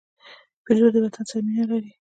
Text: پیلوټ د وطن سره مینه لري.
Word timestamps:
پیلوټ 0.65 0.91
د 0.93 0.97
وطن 1.05 1.23
سره 1.29 1.39
مینه 1.47 1.63
لري. 1.69 1.89